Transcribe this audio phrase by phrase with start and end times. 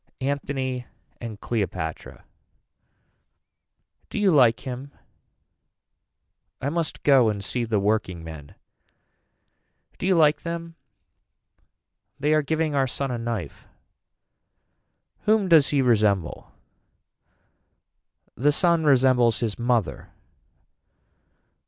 [0.21, 0.87] Anthony
[1.19, 2.25] and Cleopatra.
[4.09, 4.91] Do you like him.
[6.59, 8.55] I must go and see the workingmen.
[9.99, 10.73] Do you like them
[12.19, 13.67] they are giving our son a knife.
[15.25, 16.51] Whom does he resemble.
[18.33, 20.09] The son resembles his mother.